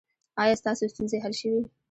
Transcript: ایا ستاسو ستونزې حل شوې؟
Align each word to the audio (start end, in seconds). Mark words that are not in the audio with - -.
ایا 0.41 0.55
ستاسو 0.61 0.83
ستونزې 0.93 1.17
حل 1.23 1.33
شوې؟ 1.41 1.59